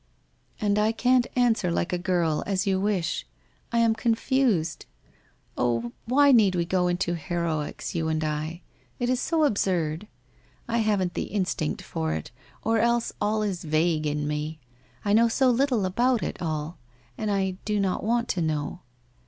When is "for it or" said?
11.83-12.79